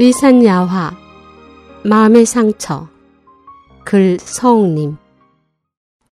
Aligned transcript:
의산야화 0.00 0.96
마음의 1.84 2.24
상처 2.24 2.88
글 3.84 4.16
서옥님 4.20 4.96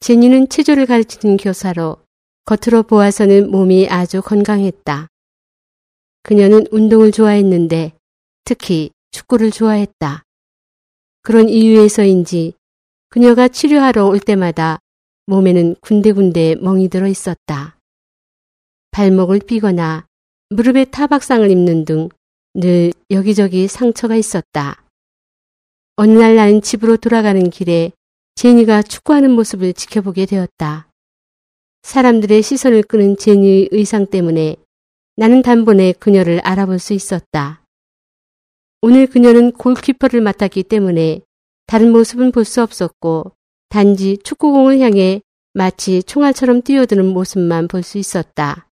제니는 0.00 0.48
체조를 0.48 0.86
가르치는 0.86 1.36
교사로 1.36 1.98
겉으로 2.46 2.84
보아서는 2.84 3.50
몸이 3.50 3.86
아주 3.90 4.22
건강했다. 4.22 5.08
그녀는 6.22 6.64
운동을 6.70 7.12
좋아했는데 7.12 7.92
특히 8.44 8.92
축구를 9.10 9.50
좋아했다. 9.50 10.22
그런 11.20 11.50
이유에서인지 11.50 12.54
그녀가 13.10 13.46
치료하러 13.46 14.06
올 14.06 14.20
때마다 14.20 14.78
몸에는 15.26 15.76
군데군데 15.82 16.54
멍이 16.62 16.88
들어 16.88 17.08
있었다. 17.08 17.76
발목을 18.92 19.40
삐거나 19.40 20.06
무릎에 20.48 20.86
타박상을 20.86 21.50
입는 21.50 21.84
등 21.84 22.08
늘 22.58 22.90
여기저기 23.10 23.68
상처가 23.68 24.16
있었다. 24.16 24.82
어느 25.96 26.18
날 26.18 26.36
나는 26.36 26.60
집으로 26.60 26.96
돌아가는 26.96 27.48
길에 27.50 27.92
제니가 28.34 28.82
축구하는 28.82 29.30
모습을 29.30 29.72
지켜보게 29.72 30.26
되었다. 30.26 30.88
사람들의 31.82 32.42
시선을 32.42 32.82
끄는 32.82 33.16
제니의 33.16 33.68
의상 33.70 34.06
때문에 34.06 34.56
나는 35.16 35.42
단번에 35.42 35.92
그녀를 35.92 36.40
알아볼 36.40 36.78
수 36.78 36.92
있었다. 36.92 37.62
오늘 38.82 39.06
그녀는 39.06 39.52
골키퍼를 39.52 40.20
맡았기 40.20 40.64
때문에 40.64 41.20
다른 41.66 41.92
모습은 41.92 42.32
볼 42.32 42.44
수 42.44 42.62
없었고 42.62 43.32
단지 43.68 44.18
축구공을 44.18 44.80
향해 44.80 45.22
마치 45.54 46.02
총알처럼 46.02 46.62
뛰어드는 46.62 47.06
모습만 47.06 47.68
볼 47.68 47.82
수 47.82 47.98
있었다. 47.98 48.68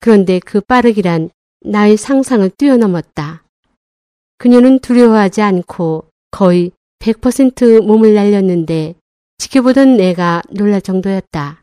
그런데 0.00 0.40
그 0.40 0.60
빠르기란 0.60 1.30
나의 1.64 1.96
상상을 1.96 2.48
뛰어넘었다. 2.58 3.42
그녀는 4.36 4.78
두려워하지 4.80 5.40
않고 5.40 6.10
거의 6.30 6.72
100% 6.98 7.80
몸을 7.86 8.14
날렸는데 8.14 8.94
지켜보던 9.38 9.96
내가 9.96 10.42
놀랄 10.50 10.82
정도였다. 10.82 11.62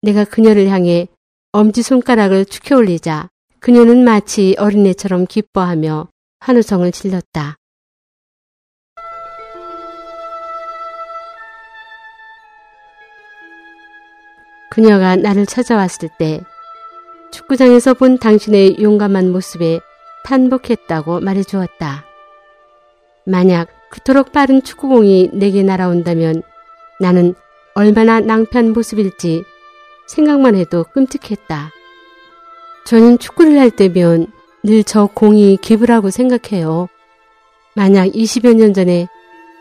내가 0.00 0.24
그녀를 0.24 0.68
향해 0.68 1.08
엄지손가락을 1.52 2.46
축혀 2.46 2.76
올리자 2.76 3.28
그녀는 3.60 4.04
마치 4.04 4.54
어린애처럼 4.58 5.26
기뻐하며 5.26 6.08
한우성을 6.40 6.90
질렀다. 6.90 7.56
그녀가 14.70 15.14
나를 15.14 15.46
찾아왔을 15.46 16.08
때 16.18 16.40
축구장에서 17.34 17.94
본 17.94 18.18
당신의 18.18 18.76
용감한 18.80 19.32
모습에 19.32 19.80
탄복했다고 20.24 21.18
말해 21.18 21.42
주었다. 21.42 22.04
만약 23.26 23.68
그토록 23.90 24.30
빠른 24.30 24.62
축구공이 24.62 25.30
내게 25.32 25.62
날아온다면 25.64 26.42
나는 27.00 27.34
얼마나 27.74 28.20
낭패한 28.20 28.72
모습일지 28.72 29.42
생각만 30.06 30.54
해도 30.54 30.84
끔찍했다. 30.84 31.70
저는 32.86 33.18
축구를 33.18 33.58
할 33.58 33.70
때면 33.70 34.28
늘 34.62 34.84
저 34.84 35.06
공이 35.06 35.58
기부라고 35.60 36.10
생각해요. 36.10 36.88
만약 37.74 38.06
20여 38.06 38.54
년 38.54 38.72
전에 38.72 39.08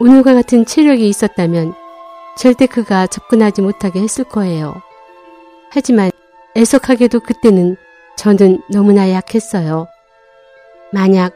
오늘과 0.00 0.32
같은 0.32 0.64
체력이 0.64 1.06
있었다면 1.06 1.74
절대 2.38 2.66
그가 2.66 3.06
접근하지 3.06 3.60
못하게 3.60 4.00
했을 4.00 4.24
거예요. 4.24 4.80
하지만 5.70 6.10
애석하게도 6.56 7.20
그때는 7.20 7.76
저는 8.16 8.62
너무나 8.70 9.10
약했어요. 9.10 9.86
만약 10.92 11.34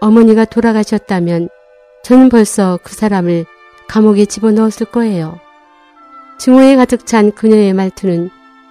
어머니가 0.00 0.44
돌아가셨다면 0.44 1.48
저는 2.02 2.28
벌써 2.28 2.78
그 2.82 2.94
사람을 2.94 3.44
감옥에 3.88 4.24
집어넣었을 4.24 4.86
거예요. 4.86 5.38
증오에 6.38 6.76
가득 6.76 7.06
찬 7.06 7.30
그녀의 7.32 7.72
말투는 7.74 8.30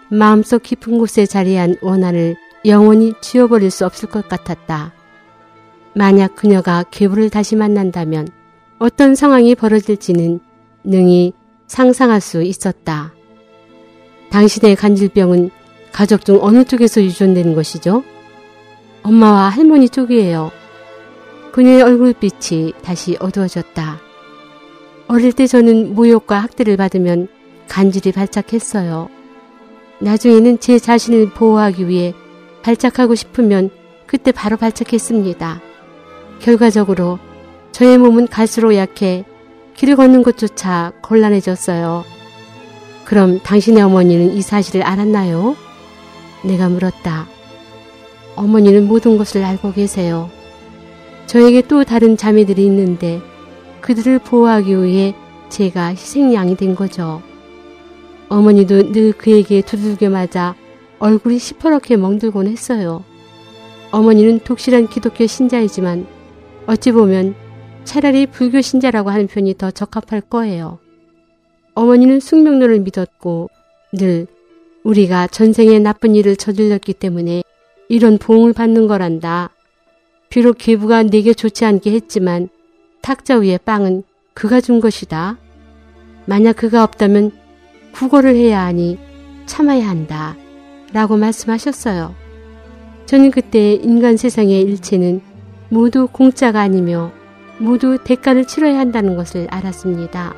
마음속 0.10 0.64
깊은 0.64 0.98
곳에 0.98 1.26
자리한 1.26 1.78
원한을 1.82 2.36
영원히 2.66 3.14
지워버릴 3.22 3.72
수 3.72 3.86
없을 3.86 4.10
것 4.10 4.28
같았다. 4.28 4.94
만약 5.96 6.36
그녀가 6.36 6.84
계부를 6.90 7.30
다시 7.30 7.56
만난다면 7.56 8.28
어떤 8.80 9.16
상황이 9.16 9.56
벌어질지는 9.56 10.40
능히 10.84 11.34
상상할 11.68 12.20
수 12.20 12.44
있었다. 12.44 13.14
당신의 14.32 14.76
간질병은 14.76 15.52
가족 15.92 16.26
중 16.26 16.40
어느 16.42 16.64
쪽에서 16.64 17.02
유전되는 17.02 17.54
것이죠? 17.54 18.04
엄마와 19.04 19.50
할머니 19.50 19.90
쪽이에요. 19.90 20.52
그녀의 21.52 21.82
얼굴빛이 21.82 22.74
다시 22.82 23.18
어두워졌다. 23.20 24.00
어릴 25.08 25.34
때 25.34 25.48
저는 25.48 25.94
모욕과 25.96 26.40
학대를 26.40 26.78
받으면 26.78 27.28
간질이 27.68 28.14
발작했어요. 28.14 29.10
나중에는 30.00 30.60
제 30.60 30.80
자신을 30.80 31.32
보호하기 31.32 31.88
위해 31.88 32.14
발작하고 32.64 33.16
싶으면 33.16 33.70
그때 34.08 34.32
바로 34.32 34.58
발작했습니다. 34.58 35.62
결과적으로 36.40 37.20
저의 37.72 37.98
몸은 37.98 38.28
갈수록 38.28 38.76
약해 38.76 39.26
길을 39.76 39.96
걷는 39.96 40.24
것조차 40.24 40.94
곤란해졌어요. 41.02 42.04
그럼 43.06 43.40
당신의 43.44 43.84
어머니는 43.84 44.32
이 44.34 44.42
사실을 44.42 44.84
알았나요? 44.84 45.56
내가 46.44 46.70
물었다. 46.70 47.28
어머니는 48.36 48.88
모든 48.88 49.18
것을 49.18 49.44
알고 49.44 49.74
계세요. 49.74 50.30
저에게 51.28 51.62
또 51.62 51.84
다른 51.84 52.18
자매들이 52.18 52.66
있는데 52.66 53.22
그들을 53.82 54.20
보호하기 54.20 54.84
위해 54.84 55.16
제가 55.50 55.88
희생양이 55.88 56.56
된 56.56 56.76
거죠. 56.76 57.22
어머니도 58.30 58.92
늘 58.92 59.12
그에게 59.12 59.62
두들겨 59.62 60.10
맞아 60.10 60.56
얼굴이 61.00 61.40
시퍼렇게 61.40 61.98
멍들곤 61.98 62.48
했어요. 62.48 63.04
어머니는 63.92 64.40
독실한 64.40 64.88
기독교 64.88 65.26
신자이지만 65.28 66.08
어찌 66.68 66.92
보면 66.92 67.36
차라리 67.84 68.26
불교 68.28 68.62
신자라고 68.62 69.10
하는 69.10 69.28
편이 69.28 69.58
더 69.58 69.72
적합할 69.72 70.22
거예요. 70.22 70.80
어머니는 71.74 72.20
숙명론을 72.20 72.80
믿었고 72.82 73.50
늘 73.94 74.28
우리가 74.84 75.28
전생에 75.28 75.80
나쁜 75.80 76.16
일을 76.16 76.36
저질렀기 76.36 76.94
때문에 76.94 77.44
이런 77.88 78.18
보응을 78.18 78.54
받는 78.54 78.88
거란다. 78.88 79.50
비록 80.30 80.58
계부가 80.58 81.04
내게 81.04 81.34
좋지 81.34 81.66
않게 81.66 81.92
했지만 81.92 82.50
탁자 83.02 83.38
위에 83.38 83.58
빵은 83.58 84.04
그가 84.34 84.62
준 84.62 84.80
것이다. 84.80 85.38
만약 86.26 86.56
그가 86.56 86.84
없다면 86.84 87.32
국어를 87.92 88.36
해야 88.36 88.64
하니 88.64 88.98
참아야 89.46 89.88
한다. 89.88 90.38
라고 90.94 91.18
말씀하셨어요. 91.18 92.16
저는 93.06 93.32
그때 93.32 93.74
인간 93.74 94.18
세상의 94.18 94.62
일체는 94.62 95.22
모두 95.70 96.08
공짜가 96.12 96.62
아니며 96.62 97.12
모두 97.58 97.98
대가를 98.04 98.46
치러야 98.46 98.80
한다는 98.80 99.16
것을 99.16 99.48
알았습니다. 99.50 100.34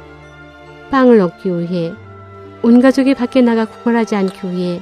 빵을 0.91 1.21
얻기 1.21 1.49
위해 1.49 1.93
온 2.63 2.81
가족이 2.81 3.13
밖에 3.13 3.41
나가 3.41 3.65
구걸하지 3.65 4.15
않기 4.15 4.49
위해 4.49 4.81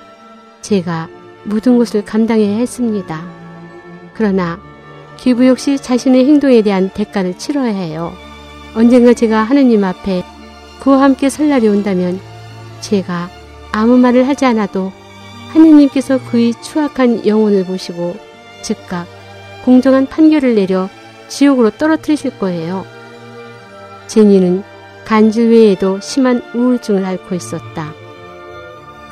제가 0.62 1.10
모든 1.44 1.80
것을 1.80 2.06
감당해야 2.06 2.58
했습니다. 2.58 3.26
그러나 4.14 4.60
기부 5.18 5.48
역시 5.48 5.78
자신의 5.78 6.26
행동에 6.28 6.62
대한 6.62 6.90
대가를 6.90 7.40
치러야 7.40 7.72
해요. 7.72 8.14
언젠가 8.76 9.14
제가 9.14 9.42
하느님 9.44 9.84
앞에 9.84 10.24
그와 10.80 11.02
함께 11.02 11.30
설 11.30 11.50
날이 11.50 11.68
온다면 11.68 12.20
제가 12.82 13.30
아무 13.72 13.98
말을 13.98 14.28
하지 14.28 14.46
않아도 14.46 14.92
하느님께서 15.50 16.20
그의 16.30 16.54
추악한 16.62 17.26
영혼을 17.26 17.66
보시고 17.66 18.16
즉각 18.62 19.08
공정한 19.66 20.06
판결을 20.06 20.54
내려 20.54 20.88
지옥으로 21.30 21.72
떨어뜨리실 21.72 22.38
거예요. 22.38 22.86
제니는 24.06 24.64
간질 25.12 25.50
외에도 25.50 26.00
심한 26.00 26.42
우울증을 26.56 27.04
앓고 27.04 27.36
있었다. 27.36 27.94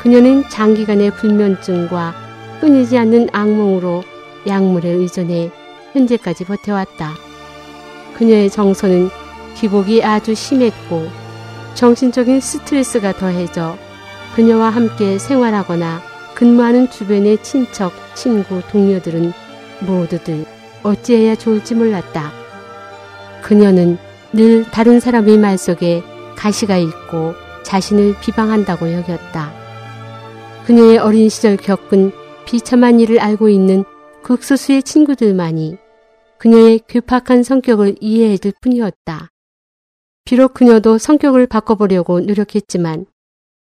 그녀는 0.02 0.48
장기간의 0.48 1.12
불면증과 1.12 2.16
끊이지 2.62 2.98
않는 2.98 3.28
악몽으로 3.34 4.06
약물에 4.48 4.92
의존해 4.92 5.52
현재까지 5.92 6.46
버텨왔다. 6.46 7.16
그녀의 8.16 8.50
정서는 8.50 9.10
기복이 9.58 10.02
아주 10.02 10.34
심했고 10.34 11.10
정신적인 11.74 12.40
스트레스가 12.40 13.12
더해져 13.12 13.78
그녀와 14.36 14.70
함께 14.70 15.20
생활하거나 15.20 16.02
근무하는 16.34 16.90
주변의 16.90 17.44
친척, 17.44 17.92
친구, 18.16 18.62
동료들은 18.72 19.34
모두들 19.82 20.46
어찌해야 20.82 21.36
좋을지 21.36 21.76
몰랐다. 21.76 22.32
그녀는 23.42 23.98
늘 24.34 24.64
다른 24.64 25.00
사람의 25.00 25.38
말 25.38 25.58
속에 25.58 26.04
가시가 26.36 26.78
있고 26.78 27.34
자신을 27.64 28.16
비방한다고 28.22 28.94
여겼다. 28.94 29.52
그녀의 30.66 31.00
어린 31.00 31.30
시절 31.30 31.58
겪은 31.58 32.12
비참한 32.46 33.00
일을 33.00 33.20
알고 33.20 33.50
있는 33.50 33.84
극소수의 34.24 34.84
친구들만이 34.84 35.78
그녀의 36.38 36.82
괴팍한 36.88 37.44
성격을 37.44 37.96
이해해줄 38.00 38.54
뿐이었다. 38.62 39.30
비록 40.26 40.54
그녀도 40.54 40.98
성격을 40.98 41.48
바꿔보려고 41.48 42.20
노력했지만 42.20 43.06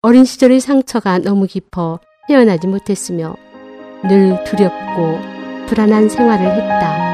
어린 0.02 0.25
시절의 0.25 0.61
상처가 0.61 1.19
너무 1.19 1.46
깊어 1.46 2.00
헤어나지 2.28 2.66
못했으며 2.66 3.37
늘 4.08 4.43
두렵고 4.44 5.19
불안한 5.66 6.08
생활을 6.08 6.46
했다. 6.46 7.08